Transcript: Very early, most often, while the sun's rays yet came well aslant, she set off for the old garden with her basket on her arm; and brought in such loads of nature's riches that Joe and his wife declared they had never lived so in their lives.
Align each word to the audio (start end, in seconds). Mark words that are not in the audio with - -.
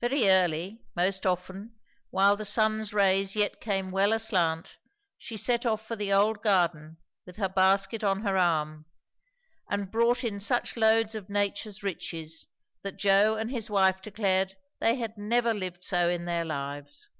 Very 0.00 0.30
early, 0.30 0.80
most 0.96 1.26
often, 1.26 1.74
while 2.08 2.36
the 2.38 2.44
sun's 2.46 2.94
rays 2.94 3.36
yet 3.36 3.60
came 3.60 3.90
well 3.90 4.14
aslant, 4.14 4.78
she 5.18 5.36
set 5.36 5.66
off 5.66 5.86
for 5.86 5.94
the 5.94 6.10
old 6.10 6.42
garden 6.42 6.96
with 7.26 7.36
her 7.36 7.50
basket 7.50 8.02
on 8.02 8.22
her 8.22 8.38
arm; 8.38 8.86
and 9.68 9.90
brought 9.92 10.24
in 10.24 10.40
such 10.40 10.74
loads 10.74 11.14
of 11.14 11.28
nature's 11.28 11.82
riches 11.82 12.46
that 12.82 12.96
Joe 12.96 13.36
and 13.36 13.50
his 13.50 13.68
wife 13.68 14.00
declared 14.00 14.56
they 14.80 14.94
had 14.96 15.18
never 15.18 15.52
lived 15.52 15.84
so 15.84 16.08
in 16.08 16.24
their 16.24 16.46
lives. 16.46 17.10